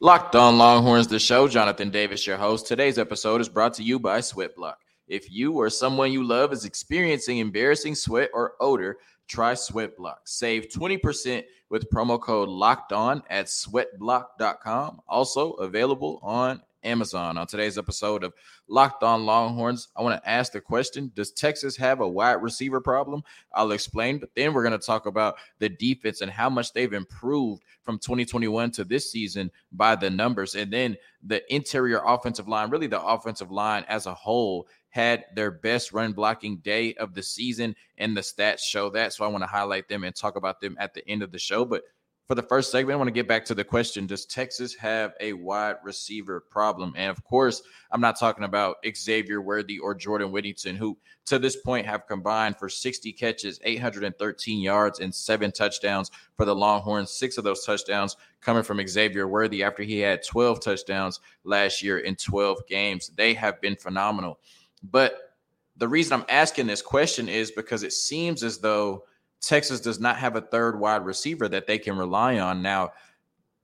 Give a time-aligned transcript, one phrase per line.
[0.00, 1.46] Locked on Longhorns, the show.
[1.46, 2.66] Jonathan Davis, your host.
[2.66, 4.74] Today's episode is brought to you by Sweatblock.
[5.06, 10.16] If you or someone you love is experiencing embarrassing sweat or odor, try Sweatblock.
[10.24, 15.00] Save 20% with promo code locked on at sweatblock.com.
[15.08, 17.38] Also available on Amazon.
[17.38, 18.34] On today's episode of
[18.68, 22.80] Locked On Longhorns, I want to ask the question Does Texas have a wide receiver
[22.80, 23.22] problem?
[23.52, 26.92] I'll explain, but then we're going to talk about the defense and how much they've
[26.92, 30.54] improved from 2021 to this season by the numbers.
[30.54, 35.50] And then the interior offensive line, really the offensive line as a whole, had their
[35.50, 39.12] best run blocking day of the season, and the stats show that.
[39.12, 41.38] So I want to highlight them and talk about them at the end of the
[41.38, 41.64] show.
[41.64, 41.82] But
[42.26, 45.12] for the first segment, I want to get back to the question Does Texas have
[45.20, 46.94] a wide receiver problem?
[46.96, 50.96] And of course, I'm not talking about Xavier Worthy or Jordan Whittington, who
[51.26, 56.54] to this point have combined for 60 catches, 813 yards, and seven touchdowns for the
[56.54, 57.10] Longhorns.
[57.10, 61.98] Six of those touchdowns coming from Xavier Worthy after he had 12 touchdowns last year
[61.98, 63.10] in 12 games.
[63.16, 64.38] They have been phenomenal.
[64.82, 65.36] But
[65.76, 69.04] the reason I'm asking this question is because it seems as though
[69.46, 72.62] Texas does not have a third wide receiver that they can rely on.
[72.62, 72.92] Now,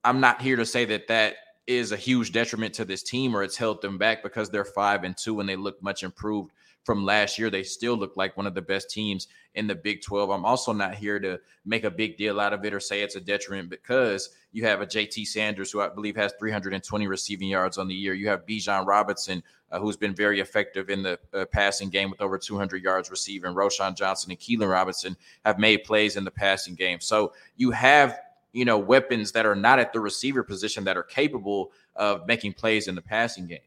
[0.05, 1.37] I'm not here to say that that
[1.67, 5.05] is a huge detriment to this team or it's held them back because they're five
[5.05, 6.53] and two and they look much improved
[6.85, 7.51] from last year.
[7.51, 10.31] They still look like one of the best teams in the Big 12.
[10.31, 13.17] I'm also not here to make a big deal out of it or say it's
[13.17, 17.79] a detriment because you have a JT Sanders who I believe has 320 receiving yards
[17.79, 18.15] on the year.
[18.15, 22.21] You have Bijan Robinson uh, who's been very effective in the uh, passing game with
[22.21, 23.55] over 200 yards receiving.
[23.55, 27.01] Roschon Johnson and Keilan Robinson have made plays in the passing game.
[27.01, 28.19] So you have
[28.53, 32.55] you know weapons that are not at the receiver position that are capable of making
[32.55, 33.59] plays in the passing game.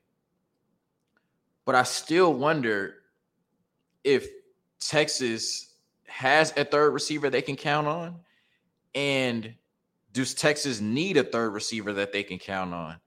[1.66, 2.96] But I still wonder
[4.04, 4.28] if
[4.80, 5.74] Texas
[6.08, 8.20] has a third receiver they can count on,
[8.94, 9.54] and
[10.12, 12.98] does Texas need a third receiver that they can count on?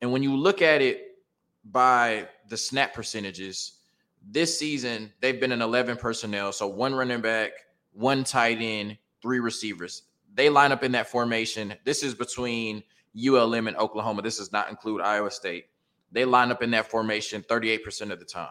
[0.00, 1.18] And when you look at it
[1.64, 3.78] by the snap percentages,
[4.26, 7.52] this season they've been in 11 personnel, so one running back,
[7.92, 10.02] one tight end, three receivers.
[10.34, 11.74] They line up in that formation.
[11.84, 12.82] This is between
[13.16, 14.22] ULM and Oklahoma.
[14.22, 15.66] This does not include Iowa State.
[16.12, 18.50] They line up in that formation 38% of the time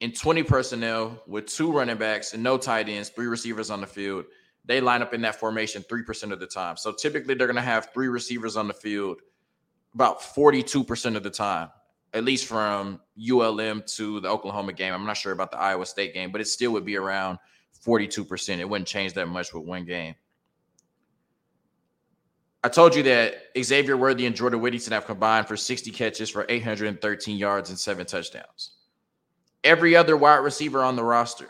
[0.00, 3.86] in 20 personnel with two running backs and no tight ends, three receivers on the
[3.86, 4.26] field,
[4.64, 6.76] they line up in that formation 3% of the time.
[6.76, 9.20] So typically they're going to have three receivers on the field
[9.94, 11.70] about 42% of the time,
[12.12, 14.92] at least from ULM to the Oklahoma game.
[14.92, 17.38] I'm not sure about the Iowa State game, but it still would be around
[17.86, 18.58] 42%.
[18.58, 20.14] It wouldn't change that much with one game.
[22.62, 26.44] I told you that Xavier Worthy and Jordan Whittington have combined for 60 catches for
[26.48, 28.75] 813 yards and seven touchdowns.
[29.64, 31.48] Every other wide receiver on the roster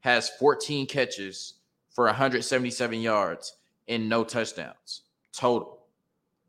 [0.00, 1.54] has 14 catches
[1.90, 3.54] for 177 yards
[3.88, 5.86] and no touchdowns total.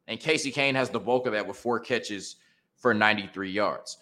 [0.07, 2.37] And Casey Cain has the bulk of that with four catches
[2.75, 3.97] for 93 yards.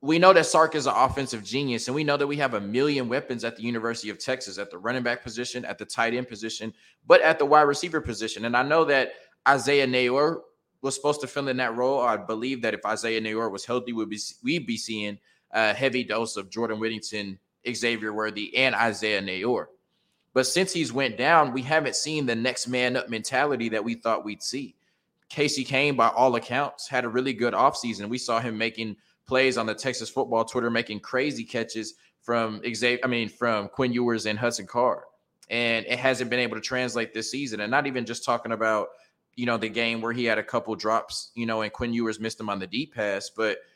[0.00, 2.60] We know that Sark is an offensive genius, and we know that we have a
[2.60, 6.12] million weapons at the University of Texas at the running back position, at the tight
[6.12, 6.74] end position,
[7.06, 8.44] but at the wide receiver position.
[8.44, 9.12] And I know that
[9.48, 10.40] Isaiah Neyor
[10.82, 12.00] was supposed to fill in that role.
[12.00, 15.18] I believe that if Isaiah Neyor was healthy, we'd be, we'd be seeing–
[15.54, 17.38] a heavy dose of Jordan Whittington,
[17.72, 19.66] Xavier Worthy, and Isaiah Neyor.
[20.34, 23.94] But since he's went down, we haven't seen the next man up mentality that we
[23.94, 24.74] thought we'd see.
[25.28, 28.08] Casey Cain, by all accounts, had a really good offseason.
[28.08, 32.98] We saw him making plays on the Texas football Twitter, making crazy catches from Xavier,
[33.04, 35.04] I mean, from Quinn Ewers and Hudson Card.
[35.50, 37.60] And it hasn't been able to translate this season.
[37.60, 38.88] And not even just talking about,
[39.36, 42.18] you know, the game where he had a couple drops, you know, and Quinn Ewers
[42.18, 43.58] missed him on the deep pass, but–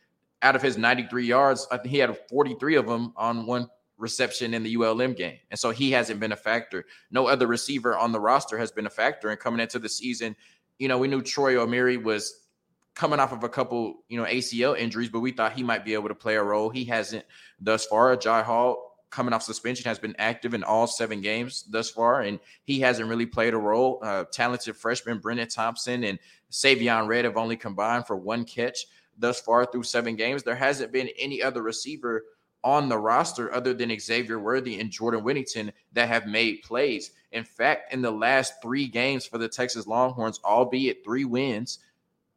[0.43, 4.55] out of his 93 yards, I think he had 43 of them on one reception
[4.55, 5.39] in the ULM game.
[5.51, 6.87] And so he hasn't been a factor.
[7.11, 9.29] No other receiver on the roster has been a factor.
[9.31, 10.37] And coming into the season,
[10.79, 12.47] you know, we knew Troy Omeire was
[12.95, 15.95] coming off of a couple, you know, ACL injuries, but we thought he might be
[15.95, 16.71] able to play a role.
[16.71, 17.25] He hasn't
[17.61, 18.17] thus far.
[18.17, 22.39] Agiye Hall coming off suspension has been active in all seven games thus far, and
[22.65, 24.01] he hasn't really played a role.
[24.03, 26.19] Uh, talented freshman Brenen Thompson and
[26.51, 28.87] Savion Red have only combined for one catch
[29.19, 30.43] thus far through seven games.
[30.43, 32.25] There hasn't been any other receiver
[32.65, 37.13] on the roster other than Xavier Worthy and Jordan Whittington that have made plays.
[37.33, 41.79] In fact, in the last three games for the Texas Longhorns, albeit three wins,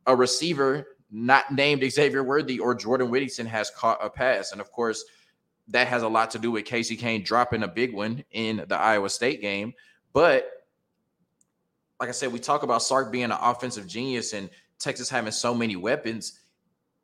[0.05, 4.51] a receiver not named Xavier Worthy or Jordan Whittington has caught a pass.
[4.51, 5.03] And of course,
[5.67, 8.77] that has a lot to do with Casey Cain dropping a big one in the
[8.77, 9.73] Iowa State game.
[10.13, 10.49] But
[11.99, 14.49] like I said, we talk about Sark being an offensive genius and
[14.79, 16.40] Texas having so many weapons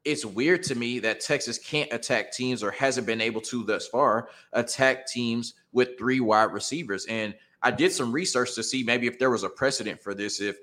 [0.08, 3.90] it's weird to me that Texas can't attack teams or hasn't been able to thus
[3.90, 7.06] far attack teams with three wide receivers.
[7.08, 10.40] And I did some research to see maybe if there was a precedent for this.
[10.40, 10.56] If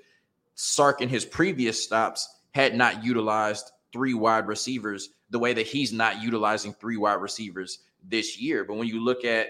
[0.55, 5.93] Sark in his previous stops had not utilized three wide receivers the way that he's
[5.93, 8.63] not utilizing three wide receivers this year.
[8.63, 9.49] But when you look at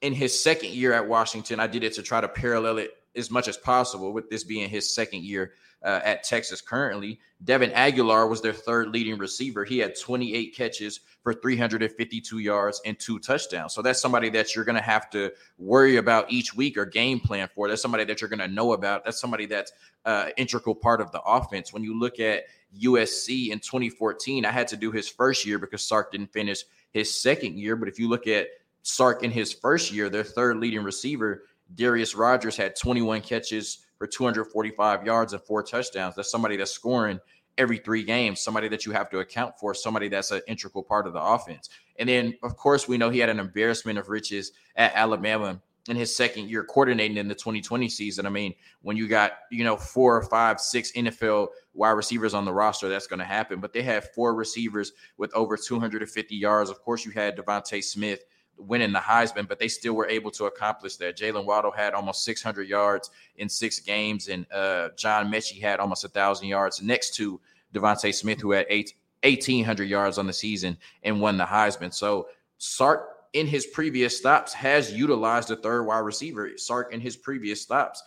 [0.00, 3.30] in his second year at Washington, I did it to try to parallel it as
[3.30, 5.52] much as possible with this being his second year
[5.84, 7.20] uh, at Texas currently.
[7.44, 9.64] Devin Aguilar was their third leading receiver.
[9.64, 13.74] He had 28 catches for 352 yards and two touchdowns.
[13.74, 17.20] So that's somebody that you're going to have to worry about each week or game
[17.20, 17.68] plan for.
[17.68, 19.04] That's somebody that you're going to know about.
[19.04, 19.72] That's somebody that's
[20.04, 21.72] uh, integral part of the offense.
[21.72, 22.44] When you look at
[22.80, 27.14] USC in 2014, I had to do his first year because Sark didn't finish his
[27.14, 27.76] second year.
[27.76, 28.48] But if you look at
[28.82, 31.44] Sark in his first year, their third leading receiver,
[31.74, 36.14] Darreus Rogers had 21 catches for 245 yards and four touchdowns.
[36.16, 37.20] That's somebody that's scoring
[37.58, 41.06] every three games, somebody that you have to account for, somebody that's an integral part
[41.06, 41.68] of the offense.
[41.98, 45.96] And then, of course, we know he had an embarrassment of riches at Alabama in
[45.96, 48.24] his second year coordinating in the 2020 season.
[48.24, 52.44] I mean, when you got, you know, four or five, six NFL wide receivers on
[52.44, 53.60] the roster, that's going to happen.
[53.60, 56.70] But they had four receivers with over 250 yards.
[56.70, 58.24] Of course, you had DeVonta Smith
[58.58, 61.16] winning the Heisman, but they still were able to accomplish that.
[61.16, 66.04] Jaylen Waddle had almost 600 yards in six games, and uh, John Metchie had almost
[66.04, 67.40] a thousand yards next to
[67.74, 71.92] DeVonta Smith, who had eight, 1,800 yards on the season and won the Heisman.
[71.92, 72.28] So
[72.58, 76.50] Sark in his previous stops has utilized a third wide receiver.
[76.56, 78.02] Sark in his previous stops,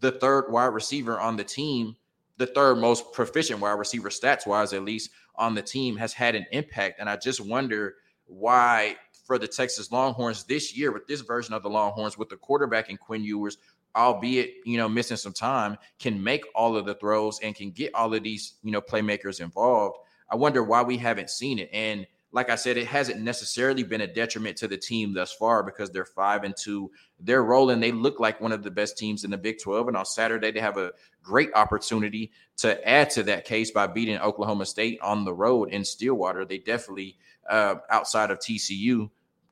[0.00, 1.96] the third wide receiver on the team,
[2.36, 6.34] the third most proficient wide receiver stats wise, at least on the team, has had
[6.34, 7.00] an impact.
[7.00, 7.96] And I just wonder
[8.26, 8.96] why
[9.28, 12.88] for the Texas Longhorns this year with this version of the Longhorns with the quarterback
[12.88, 13.58] and Quinn Ewers,
[13.94, 17.94] albeit you know missing some time, can make all of the throws and can get
[17.94, 19.98] all of these you know playmakers involved.
[20.30, 21.68] I wonder why we haven't seen it.
[21.72, 25.62] And like I said, it hasn't necessarily been a detriment to the team thus far
[25.62, 26.90] because they're five and two.
[27.20, 27.80] They're rolling.
[27.80, 29.88] They look like one of the best teams in the Big 12.
[29.88, 30.92] And on Saturday, they have a
[31.22, 35.84] great opportunity to add to that case by beating Oklahoma State on the road in
[35.84, 36.44] Stillwater.
[36.44, 37.16] They definitely,
[37.48, 39.08] uh, outside of TCU,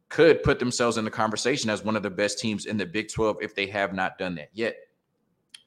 [0.09, 3.13] could put themselves in the conversation as one of the best teams in the Big
[3.13, 4.77] 12 if they have not done that yet.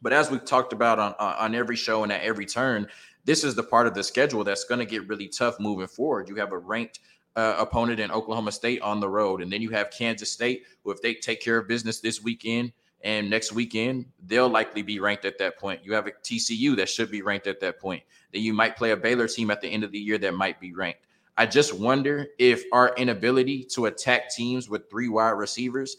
[0.02, 2.88] But as we've talked about on on every show and at every turn,
[3.26, 6.30] this is the part of the schedule that's going to get really tough moving forward.
[6.30, 7.00] You have a ranked
[7.36, 10.92] uh, opponent in Oklahoma State on the road, and then you have Kansas State, who
[10.92, 12.72] if they take care of business this weekend
[13.04, 15.80] and next weekend, they'll likely be ranked at that point.
[15.84, 18.04] You have a TCU that should be ranked at that point.
[18.34, 20.60] Then you might play a Baylor team at the end of the year that might
[20.60, 21.02] be ranked.
[21.40, 25.96] I just wonder if our inability to attack teams with three wide receivers,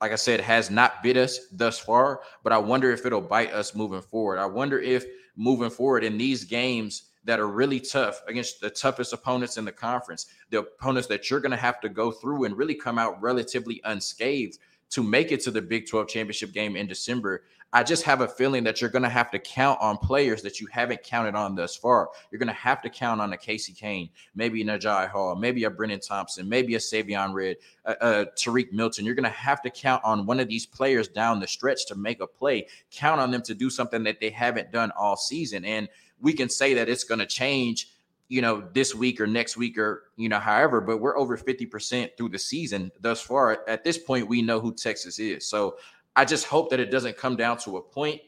[0.00, 3.52] like I said, has not bit us thus far, but I wonder if it'll bite
[3.52, 4.38] us moving forward.
[4.38, 5.04] I wonder if
[5.34, 9.72] moving forward in these games that are really tough against the toughest opponents in the
[9.72, 13.20] conference, the opponents that you're going to have to go through and really come out
[13.20, 14.58] relatively unscathed
[14.92, 17.44] to make it to the Big 12 championship game in December.
[17.74, 20.60] I just have a feeling that you're going to have to count on players that
[20.60, 22.10] you haven't counted on thus far.
[22.30, 25.64] You're going to have to count on a Casey Cain, maybe a Agiye Hall, maybe
[25.64, 27.56] a Brenen Thompson, maybe a Savion Red,
[27.86, 29.06] a, a Tarique Milton.
[29.06, 31.94] You're going to have to count on one of these players down the stretch to
[31.94, 32.66] make a play.
[32.90, 35.64] Count on them to do something that they haven't done all season.
[35.64, 35.88] And
[36.20, 37.88] we can say that it's going to change
[38.28, 42.16] you know, this week or next week or, you know, however, but we're over 50%
[42.16, 43.62] through the season thus far.
[43.68, 45.46] At this point, we know who Texas is.
[45.46, 45.76] So
[46.16, 48.20] I just hope that it doesn't come down to a point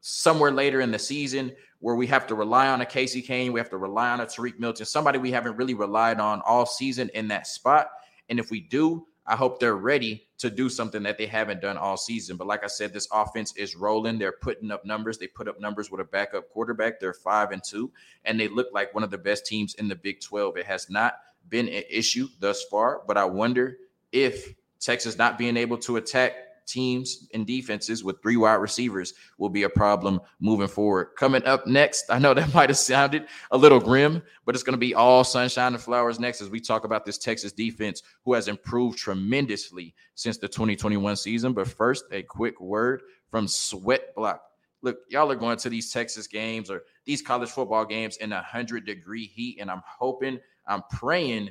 [0.00, 3.60] somewhere later in the season where we have to rely on a Casey Cain, we
[3.60, 7.10] have to rely on a Tarique Milton, somebody we haven't really relied on all season
[7.14, 7.88] in that spot.
[8.28, 11.78] And if we do, I hope they're ready to do something that they haven't done
[11.78, 12.36] all season.
[12.36, 14.18] But like I said, this offense is rolling.
[14.18, 15.16] They're putting up numbers.
[15.16, 17.00] They put up numbers with a backup quarterback.
[17.00, 17.90] They're five and two,
[18.24, 20.58] and they look like one of the best teams in the Big 12.
[20.58, 21.14] It has not
[21.48, 23.78] been an issue thus far, but I wonder
[24.12, 26.34] if Texas not being able to attack
[26.66, 31.10] teams and defenses with three wide receivers will be a problem moving forward.
[31.16, 34.74] Coming up next, I know that might have sounded a little grim, but it's going
[34.74, 38.34] to be all sunshine and flowers next as we talk about this Texas defense who
[38.34, 41.52] has improved tremendously since the 2021 season.
[41.52, 44.42] But first, a quick word from Sweat Block.
[44.82, 48.36] Look, y'all are going to these Texas games or these college football games in a
[48.36, 51.50] 100 degree heat, and I'm hoping, I'm praying,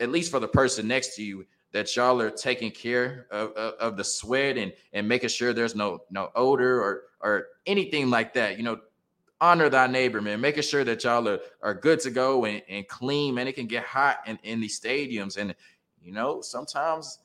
[0.00, 3.74] at least for the person next to you, that y'all are taking care of, of,
[3.74, 8.34] of, the sweat and and making sure there's no no odor or or anything like
[8.34, 8.56] that.
[8.56, 8.80] You know,
[9.40, 10.40] honor thy neighbor, man.
[10.40, 13.48] Making sure that y'all are, are good to go and, and clean, man.
[13.48, 15.36] It can get hot in, in these stadiums.
[15.36, 15.54] And
[16.02, 17.18] you know, sometimes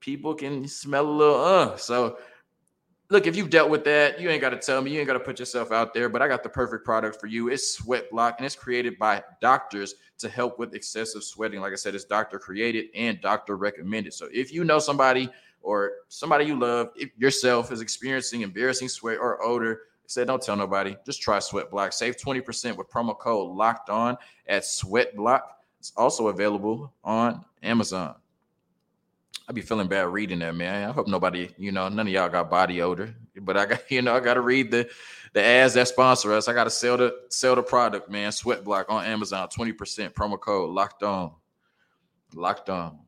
[0.00, 1.76] people can smell a little uh.
[1.76, 2.18] So
[3.08, 4.92] look, if you've dealt with that, you ain't got to tell me.
[4.92, 6.08] You ain't got to put yourself out there.
[6.08, 7.48] But I got the perfect product for you.
[7.48, 11.60] It's Sweat Block, and it's created by doctors to help with excessive sweating.
[11.60, 14.14] Like I said, it's doctor created and doctor recommended.
[14.14, 15.28] So if you know somebody
[15.62, 20.56] or somebody you love, if yourself is experiencing embarrassing sweat or odor, said, don't tell
[20.56, 20.96] nobody.
[21.04, 21.92] Just try Sweat Block.
[21.92, 25.58] Save 20% with promo code locked on at Sweat Block.
[25.80, 28.14] It's also available on Amazon.
[29.48, 30.88] I be feeling bad reading that, man.
[30.88, 34.02] I hope nobody, you know, none of y'all got body odor, but I got, you
[34.02, 34.88] know, I got to read the
[35.32, 36.48] the ads that sponsor us.
[36.48, 38.32] I got to sell the sell the product, man.
[38.32, 41.32] Sweat Block on Amazon, twenty percent promo code locked on,
[42.34, 42.98] locked on.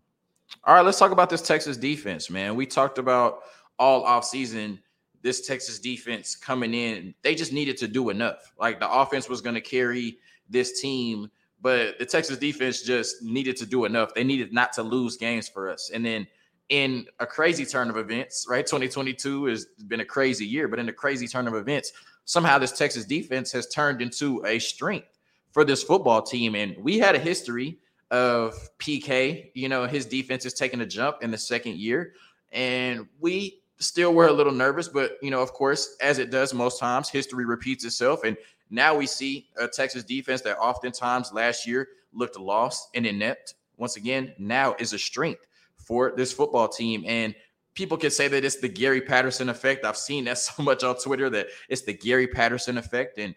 [0.65, 2.55] All right, let's talk about this Texas defense, man.
[2.55, 3.41] We talked about
[3.79, 4.79] all off season
[5.23, 7.15] this Texas defense coming in.
[7.23, 8.53] They just needed to do enough.
[8.59, 10.19] Like the offense was going to carry
[10.49, 14.15] this team but the Texas defense just needed to do enough.
[14.15, 15.91] They needed not to lose games for us.
[15.93, 16.27] And then
[16.69, 18.67] in a crazy turn of events, right?
[18.67, 21.93] 2022 has been a crazy year, but in a crazy turn of events,
[22.25, 25.19] somehow this Texas defense has turned into a strength
[25.51, 26.55] for this football team.
[26.55, 27.79] And we had a history
[28.11, 32.13] of PK, you know, his defense is taking a jump in the second year.
[32.53, 36.53] And we still were a little nervous, but you know, of course, as it does
[36.53, 38.25] most times, history repeats itself.
[38.25, 38.37] And
[38.71, 43.55] now we see a Texas defense that oftentimes last year looked lost and inept.
[43.77, 45.47] Once again, now is a strength
[45.77, 47.05] for this football team.
[47.07, 47.35] And
[47.75, 49.85] people can say that it's the Gary Patterson effect.
[49.85, 53.19] I've seen that so much on Twitter that it's the Gary Patterson effect.
[53.19, 53.35] And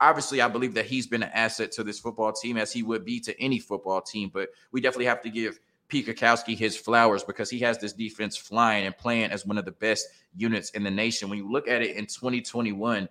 [0.00, 3.04] obviously, I believe that he's been an asset to this football team as he would
[3.04, 4.30] be to any football team.
[4.32, 8.36] But we definitely have to give Pete Kwiatkowski his flowers because he has this defense
[8.36, 11.28] flying and playing as one of the best units in the nation.
[11.28, 13.08] When you look at it in 2021,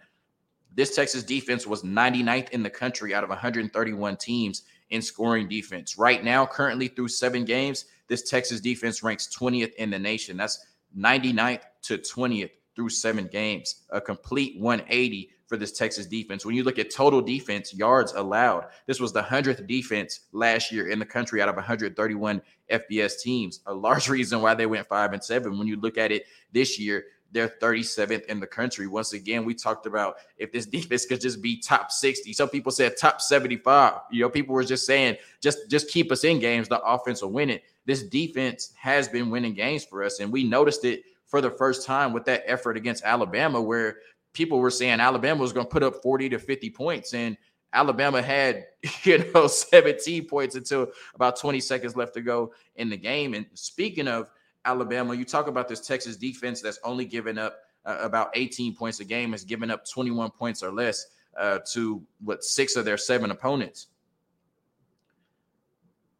[0.75, 5.97] this Texas defense was 99th in the country out of 131 teams in scoring defense.
[5.97, 10.37] Right now, currently through seven games, this Texas defense ranks 20th in the nation.
[10.37, 10.65] That's
[10.97, 16.45] 99th to 20th through seven games, a complete 180 for this Texas defense.
[16.45, 20.89] When you look at total defense, yards allowed, this was the 100th defense last year
[20.89, 23.59] in the country out of 131 FBS teams.
[23.67, 25.57] A large reason why they went five and seven.
[25.57, 28.87] When you look at it this year, they're 37th in the country.
[28.87, 32.31] Once again, we talked about if this defense could just be top 60.
[32.33, 33.93] Some people said top 75.
[34.11, 36.69] You know, people were just saying just just keep us in games.
[36.69, 37.63] The offense will win it.
[37.85, 41.85] This defense has been winning games for us, and we noticed it for the first
[41.85, 43.97] time with that effort against Alabama, where
[44.33, 47.35] people were saying Alabama was going to put up 40 to 50 points, and
[47.73, 48.67] Alabama had,
[49.03, 53.33] you know, 17 points until about 20 seconds left to go in the game.
[53.33, 54.29] And speaking of
[54.65, 55.13] Alabama.
[55.13, 59.05] You talk about this Texas defense that's only given up uh, about 18 points a
[59.05, 63.31] game, has given up 21 points or less uh, to what six of their seven
[63.31, 63.87] opponents.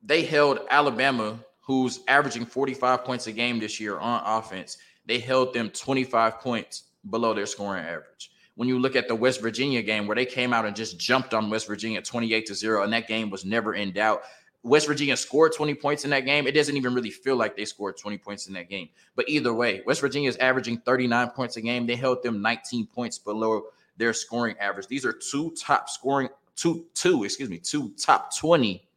[0.04, 4.78] They held Alabama, who's averaging 45 points a game this year on offense.
[5.06, 8.32] They held them 25 points below their scoring average.
[8.56, 11.34] When you look at the West Virginia game, where they came out and just jumped
[11.34, 14.24] on West Virginia 28 to 0, and that game was never in doubt.
[14.64, 16.48] West Virginia scored 20 points in that game.
[16.48, 18.90] It doesn't even really feel like they scored 20 points in that game.
[19.16, 21.86] But either way, West Virginia is averaging 39 points a game.
[21.86, 23.64] They held them 19 points below
[23.98, 24.88] their scoring average.
[24.88, 28.88] These are two top scoring, two, two, excuse me, two top 20.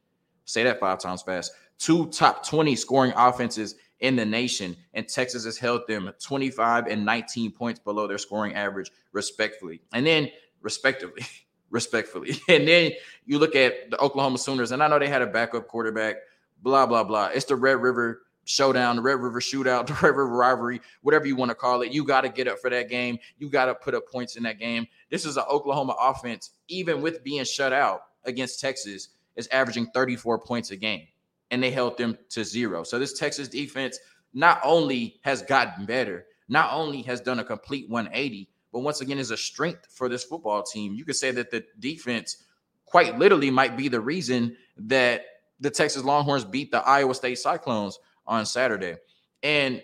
[0.44, 1.52] Say that five times fast.
[1.78, 4.76] Two top 20 scoring offenses in the nation.
[4.94, 9.80] And Texas has held them 25 and 19 points below their scoring average, respectfully.
[9.92, 10.30] And then
[10.62, 11.26] respectively.
[11.76, 12.40] respectfully.
[12.48, 12.92] And then
[13.26, 16.16] you look at the Oklahoma Sooners, and I know they had a backup quarterback,
[16.62, 17.26] blah, blah, blah.
[17.26, 21.36] It's the Red River showdown, the Red River shootout, the Red River rivalry, whatever you
[21.36, 21.92] want to call it.
[21.92, 23.18] You got to get up for that game.
[23.38, 24.86] You got to put up points in that game.
[25.10, 30.38] This is an Oklahoma offense, even with being shut out against Texas, is averaging 34
[30.38, 31.06] points a game,
[31.50, 32.82] and they held them to zero.
[32.84, 33.98] So this Texas defense
[34.32, 39.18] not only has gotten better, not only has done a complete 180, but once again
[39.18, 40.92] is a strength for this football team.
[40.92, 42.44] You could say that the defense
[42.84, 45.22] quite literally might be the reason that
[45.60, 48.96] the Texas Longhorns beat the Iowa State Cyclones on Saturday.
[49.42, 49.82] And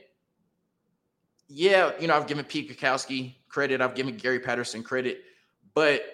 [1.49, 5.23] yeah, you know, I've given Pete Kwiatkowski credit, I've given Gary Patterson credit,
[5.73, 6.05] but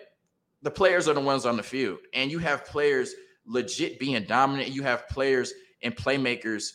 [0.62, 1.99] the players are the ones on the field.
[2.14, 3.12] And you have players
[3.44, 4.68] legit being dominant.
[4.68, 6.75] You have players and playmakers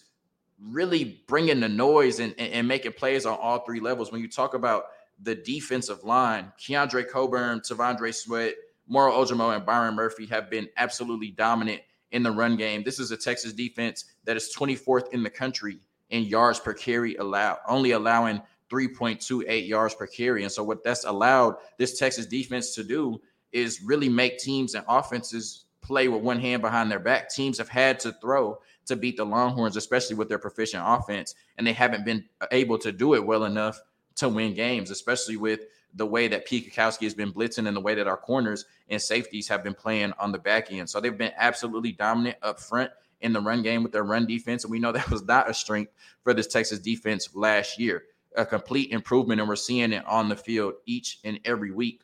[0.60, 4.12] really bringing the noise and, and, and making plays on all three levels.
[4.12, 4.88] When you talk about
[5.22, 8.56] the defensive line, Keondre Coburn, T'Vondre Sweat,
[8.88, 12.84] Moro Ojomo, and Byron Murphy have been absolutely dominant in the run game.
[12.84, 15.80] This is a Texas defense that is 24th in the country
[16.10, 20.44] in yards per carry allowed, only allowing 3.28 yards per carry.
[20.44, 24.86] And so, what that's allowed this Texas defense to do is really make teams and
[24.88, 27.30] offenses play with one hand behind their back.
[27.30, 31.66] Teams have had to throw to beat the Longhorns, especially with their proficient offense, and
[31.66, 33.80] they haven't been able to do it well enough
[34.16, 35.62] to win games, especially with
[35.96, 39.02] the way that Pete Kwiatkowski has been blitzing and the way that our corners and
[39.02, 40.90] safeties have been playing on the back end.
[40.90, 42.92] So they've been absolutely dominant up front
[43.22, 44.64] in the run game with their run defense.
[44.64, 45.92] And we know that was not a strength
[46.24, 48.04] for this Texas defense last year.
[48.36, 52.02] a complete improvement, and we're seeing it on the field each and every week.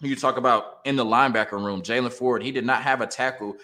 [0.00, 3.56] You talk about in the linebacker room, Jaylan Ford, he did not have a tackle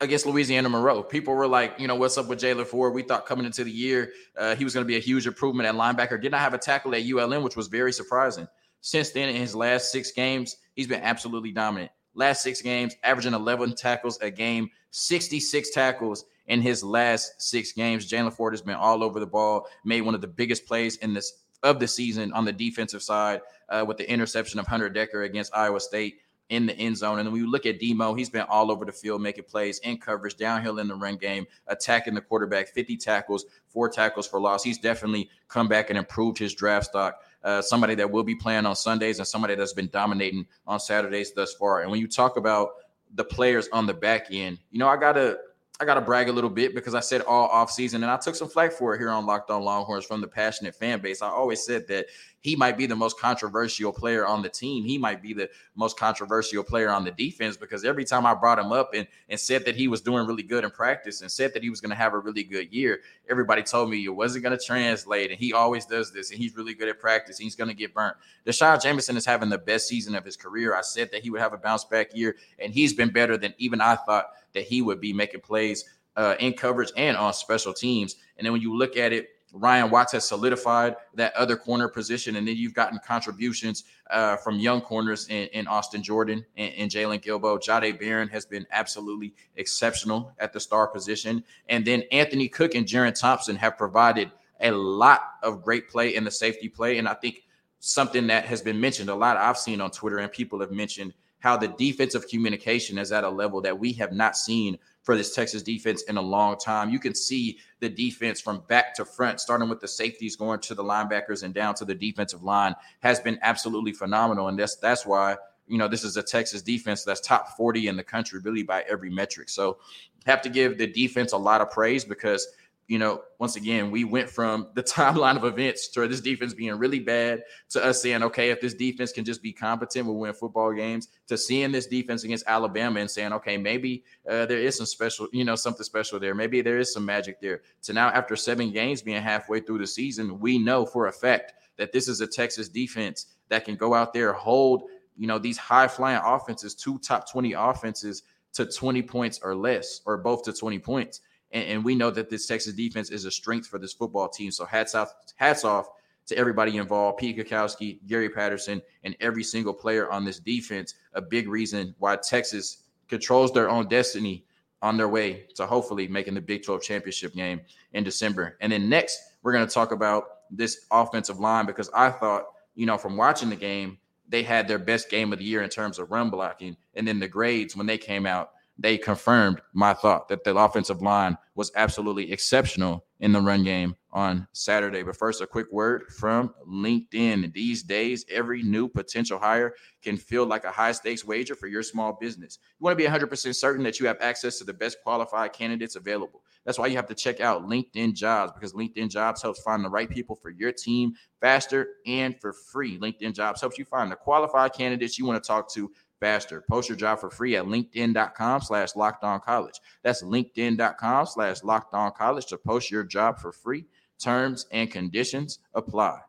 [0.00, 1.02] against Louisiana Monroe.
[1.02, 2.94] People were like, you know, what's up with Jaylan Ford?
[2.94, 5.68] We thought coming into the year uh, he was going to be a huge improvement
[5.68, 6.20] at linebacker.
[6.20, 8.46] Did not have a tackle at ULM, which was very surprising.
[8.80, 11.90] Since then, in his last six games, he's been absolutely dominant.
[12.14, 18.10] Last six games, averaging 11 tackles a game, 66 tackles in his last six games.
[18.10, 21.14] Jaylan Ford has been all over the ball, made one of the biggest plays in
[21.14, 25.24] this of the season on the defensive side uh, with the interception of Hunter Dekkers
[25.24, 27.18] against Iowa State in the end zone.
[27.18, 29.78] And then when you look at Demo, he's been all over the field making plays
[29.80, 34.40] in coverage, downhill in the run game, attacking the quarterback, 50 tackles, four tackles for
[34.40, 34.62] loss.
[34.62, 37.20] He's definitely come back and improved his draft stock.
[37.42, 41.32] Uh, somebody that will be playing on Sundays and somebody that's been dominating on Saturdays
[41.32, 41.82] thus far.
[41.82, 42.70] And when you talk about
[43.14, 45.38] the players on the back end, you know, I gotta
[45.78, 48.34] I got to brag a little bit because I said all offseason, and I took
[48.34, 51.20] some flack for it here on Locked On Longhorns from the passionate fan base.
[51.20, 52.06] I always said that
[52.46, 54.84] he might be the most controversial player on the team.
[54.84, 58.60] He might be the most controversial player on the defense because every time I brought
[58.60, 61.54] him up and, and said that he was doing really good in practice and said
[61.54, 64.44] that he was going to have a really good year, everybody told me it wasn't
[64.44, 65.32] going to translate.
[65.32, 67.36] And he always does this, and he's really good at practice.
[67.36, 68.16] He's going to get burnt.
[68.44, 70.72] D'Shawn Jamison is having the best season of his career.
[70.76, 73.54] I said that he would have a bounce back year, and he's been better than
[73.58, 75.84] even I thought that he would be making plays
[76.16, 78.14] uh, in coverage and on special teams.
[78.38, 82.36] And then when you look at it, Ryan Watts has solidified that other corner position,
[82.36, 86.90] and then you've gotten contributions uh, from young corners in, in Austin Jordan and, and
[86.90, 87.58] Jaylon Guilbeau.
[87.58, 92.86] Jahdae Barron has been absolutely exceptional at the star position, and then Anthony Cook and
[92.86, 97.14] Jerrin Thompson have provided a lot of great play in the safety play, and I
[97.14, 97.44] think
[97.78, 99.36] something that has been mentioned a lot.
[99.36, 103.30] I've seen on Twitter, and people have mentioned how the defensive communication is at a
[103.30, 106.90] level that we have not seen for this Texas defense in a long time.
[106.90, 110.74] You can see the defense from back to front, starting with the safeties, going to
[110.74, 114.48] the linebackers, and down to the defensive line, has been absolutely phenomenal.
[114.48, 115.36] And that's that's why
[115.68, 118.84] you know this is a Texas defense that's top 40 in the country, really by
[118.90, 119.48] every metric.
[119.48, 119.78] So
[120.26, 122.48] have to give the defense a lot of praise because
[122.88, 126.74] you know, once again, we went from the timeline of events to this defense being
[126.74, 130.32] really bad to us saying, okay, if this defense can just be competent, we'll win
[130.32, 134.76] football games, to seeing this defense against Alabama and saying, okay, maybe uh, there is
[134.76, 136.34] some special, you know, something special there.
[136.34, 137.62] Maybe there is some magic there.
[137.80, 141.54] So now, after seven games being halfway through the season, we know for a fact
[141.78, 144.84] that this is a Texas defense that can go out there, hold,
[145.16, 148.22] you know, these high flying offenses, two top 20 offenses
[148.52, 151.20] to 20 points or less, or both to 20 points.
[151.52, 154.50] And, and, we know that this Texas defense is a strength for this football team.
[154.50, 155.88] So hats off, hats off
[156.26, 160.94] to everybody involved, Pete Kwiatkowski, Gary Patterson, and every single player on this defense.
[161.14, 164.44] A big reason why Texas controls their own destiny
[164.82, 167.60] on their way to hopefully making the Big 12 championship game
[167.92, 168.56] in December.
[168.60, 172.86] And then next, we're going to talk about this offensive line because I thought, you
[172.86, 175.98] know, from watching the game, they had their best game of the year in terms
[175.98, 176.76] of run blocking.
[176.94, 181.02] And then the grades, when they came out, they confirmed my thought that the offensive
[181.02, 185.02] line was absolutely exceptional in the run game on Saturday.
[185.02, 187.52] But first, a quick word from LinkedIn.
[187.52, 191.82] These days, every new potential hire can feel like a high stakes wager for your
[191.82, 192.58] small business.
[192.78, 195.96] You want to be 100% certain that you have access to the best qualified candidates
[195.96, 196.42] available.
[196.66, 199.88] That's why you have to check out LinkedIn Jobs because LinkedIn Jobs helps find the
[199.88, 202.98] right people for your team faster and for free.
[202.98, 206.64] LinkedIn Jobs helps you find the qualified candidates you want to talk to faster.
[206.68, 209.80] Post your job for free at linkedin.com slash college.
[210.02, 213.84] That's linkedin.com slash locked on college to post your job for free.
[214.18, 216.20] Terms and conditions apply.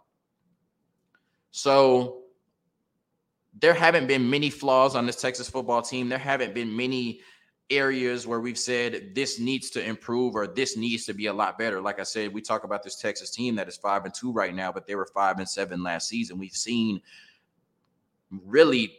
[1.51, 2.23] So
[3.59, 6.09] there haven't been many flaws on this Texas football team.
[6.09, 7.21] There haven't been many
[7.69, 11.57] areas where we've said this needs to improve or this needs to be a lot
[11.57, 11.81] better.
[11.81, 14.53] Like I said, we talk about this Texas team that is five and two right
[14.53, 16.37] now, but they were five and seven last season.
[16.37, 17.01] We've seen
[18.45, 18.97] really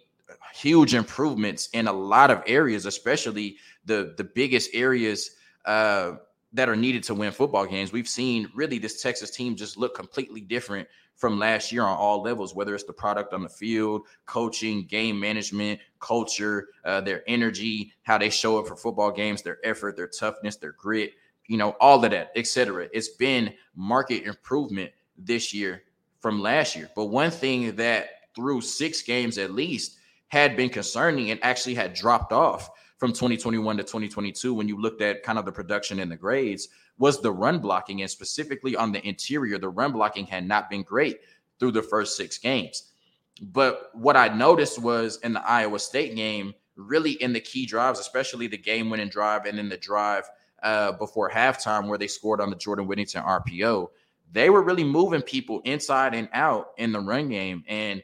[0.53, 5.31] huge improvements in a lot of areas, especially the the biggest areas
[5.65, 6.13] uh,
[6.53, 7.93] that are needed to win football games.
[7.93, 12.23] We've seen really this Texas team just look completely different from last year on all
[12.23, 17.93] levels, whether it's the product on the field, coaching, game management, culture, uh, their energy,
[18.03, 21.13] how they show up for football games, their effort, their toughness, their grit,
[21.49, 22.89] you know, all of that, etc.
[22.93, 25.83] It's been market improvement this year
[26.21, 26.89] from last year.
[26.95, 29.98] But one thing that through six games at least
[30.29, 35.03] had been concerning and actually had dropped off from 2021 to 2022 when you looked
[35.03, 38.93] at kind of the production and the grades was the run blocking and specifically on
[38.93, 41.19] the interior the run blocking had not been great
[41.59, 42.93] through the first six games
[43.41, 48.01] but what i noticed was in the iowa state game really in the key drives
[48.01, 50.29] especially the game winning drive and then the drive
[50.65, 53.89] uh, before halftime where they scored on the jordan whittington rpo
[54.33, 57.65] they were really moving people inside and out in the run game.
[57.67, 58.03] And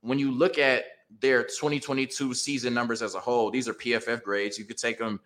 [0.00, 0.84] when you look at
[1.20, 4.58] their 2022 season numbers as a whole, these are PFF grades.
[4.58, 5.20] You could take them,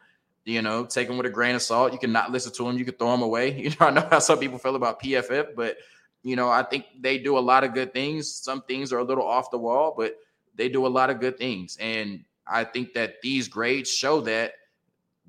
[0.44, 1.92] you know, take them with a grain of salt.
[1.92, 2.78] You can not listen to them.
[2.78, 3.52] You can throw them away.
[3.60, 5.78] You know, I know how some people feel about PFF, but
[6.22, 8.32] you know, I think they do a lot of good things.
[8.32, 10.16] Some things are a little off the wall, but
[10.54, 11.78] they do a lot of good things.
[11.80, 14.52] And I think that these grades show that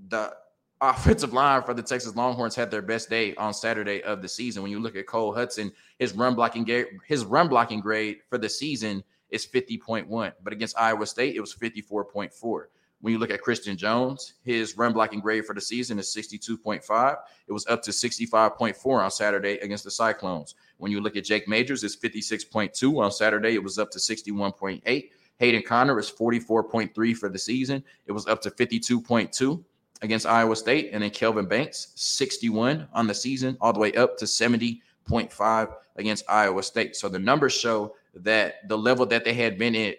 [0.10, 0.34] the
[0.82, 4.63] offensive line for the Texas Longhorns had their best day on Saturday of the season.
[4.63, 6.65] When you look at Cole Hutson, his run blocking
[7.08, 11.56] his run blocking grade for the season is 50.1, but against Iowa State, it was
[11.56, 12.65] 54.4.
[13.02, 17.17] When you look at Christian Jones, his run blocking grade for the season is 62.5.
[17.48, 20.54] It was up to 65.4 on Saturday against the Cyclones.
[20.78, 23.56] When you look at Jake Majors, it's 56.2 on Saturday.
[23.56, 25.10] It was up to 61.8.
[25.38, 27.84] Hayden Conner is 44.3 for the season.
[28.06, 29.63] It was up to 52.2
[30.04, 30.91] against Iowa State.
[30.94, 36.26] And then Kelvin Banks, 61 on the season, all the way up to 70.5 against
[36.30, 36.96] Iowa State.
[36.96, 39.97] So the numbers show that the level that they had been at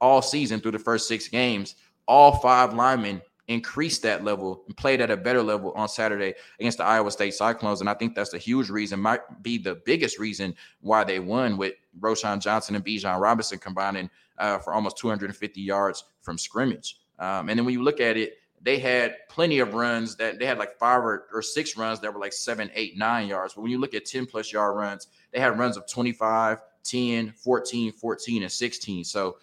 [0.00, 5.00] all season through the first six games, all five linemen increased that level and played
[5.00, 7.80] at a better level on Saturday against the Iowa State Cyclones.
[7.80, 11.56] And I think that's a huge reason, might be the biggest reason why they won
[11.56, 16.98] with Roschon Johnson and Bijan Robinson combining uh, for almost 250 yards from scrimmage.
[17.18, 20.46] Um, and then when you look at it, they had plenty of runs that they
[20.46, 23.54] had like five or, or, six runs that were like seven, eight, nine yards.
[23.54, 27.32] But when you look at 10 plus yard runs, they had runs of 25, 10,
[27.36, 29.04] 14, 14, and 16.
[29.04, 29.36] So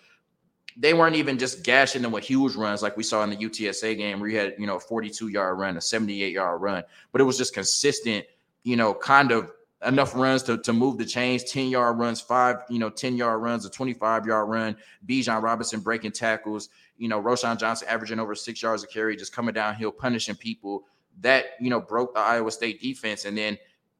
[0.77, 3.97] they weren't even just gashing them with huge runs like we saw in the UTSA
[3.97, 7.21] game where you had, you know, a 42 yard run, a 78 yard run, but
[7.21, 8.25] it was just consistent,
[8.63, 9.51] you know, kind of
[9.85, 13.41] enough runs to, to move the chains 10 yard runs, five, you know, 10 yard
[13.41, 14.75] runs, a 25 yard run,
[15.07, 19.33] Bijan Robinson breaking tackles, you know, Roschon Johnson averaging over six yards a carry, just
[19.33, 20.85] coming downhill, punishing people.
[21.21, 23.25] That, you know, broke the Iowa State defense.
[23.25, 23.57] And then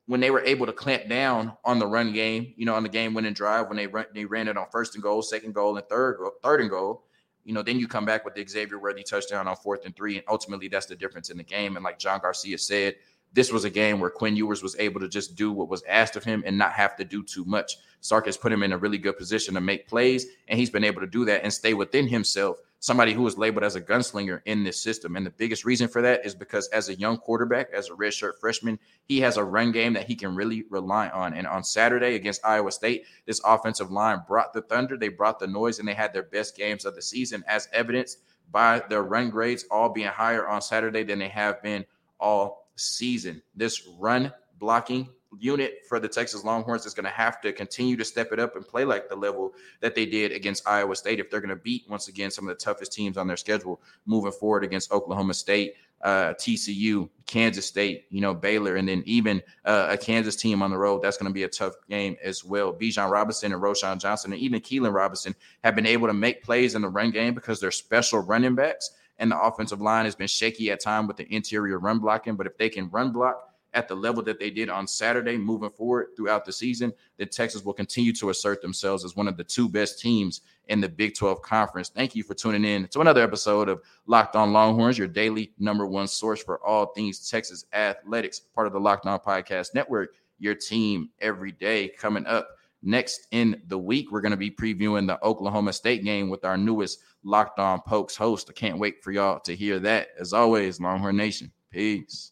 [0.09, 2.89] when they were able to clamp down on the run game, you know, on the
[2.89, 5.77] game winning drive, when they run, they ran it on first and goal, second goal,
[5.77, 7.03] and third third and goal,
[7.43, 10.15] you know, then you come back with the Xavier Worthy touchdown on fourth and three,
[10.15, 11.75] and ultimately that's the difference in the game.
[11.75, 12.95] And like John Garcia said,
[13.33, 16.15] this was a game where Quinn Ewers was able to just do what was asked
[16.15, 17.77] of him and not have to do too much.
[18.01, 20.83] Sark has put him in a really good position to make plays, and he's been
[20.83, 24.41] able to do that and stay within himself somebody who was labeled as a gunslinger
[24.45, 25.15] in this system.
[25.15, 28.39] And the biggest reason for that is because as a young quarterback, as a redshirt
[28.39, 31.33] freshman, he has a run game that he can really rely on.
[31.33, 35.47] And on Saturday against Iowa State, this offensive line brought the thunder, they brought the
[35.47, 38.19] noise, and they had their best games of the season, as evidenced
[38.51, 41.85] by their run grades all being higher on Saturday than they have been
[42.19, 43.41] all season.
[43.55, 48.05] This run blocking unit for the Texas Longhorns is going to have to continue to
[48.05, 51.29] step it up and play like the level that they did against Iowa State if
[51.29, 54.31] they're going to beat once again some of the toughest teams on their schedule moving
[54.31, 59.87] forward against Oklahoma State, uh, TCU, Kansas State, you know Baylor, and then even uh,
[59.89, 61.01] a Kansas team on the road.
[61.01, 62.73] That's going to be a tough game as well.
[62.73, 66.75] Bijan Robinson and Roschon Johnson and even Keilan Robinson have been able to make plays
[66.75, 68.91] in the run game because they're special running backs.
[69.21, 72.35] And the offensive line has been shaky at time with the interior run blocking.
[72.35, 75.69] But if they can run block at the level that they did on Saturday moving
[75.69, 79.43] forward throughout the season, that Texas will continue to assert themselves as one of the
[79.43, 81.89] two best teams in the Big 12 conference.
[81.89, 85.85] Thank you for tuning in to another episode of Locked On Longhorns, your daily number
[85.85, 90.55] one source for all things Texas athletics, part of the Locked On Podcast Network, your
[90.55, 91.89] team every day.
[91.89, 92.49] Coming up
[92.81, 96.57] next in the week, we're going to be previewing the Oklahoma State game with our
[96.57, 98.49] newest Locked On Pokes host.
[98.49, 100.09] I can't wait for y'all to hear that.
[100.19, 102.31] As always, Longhorn Nation, peace.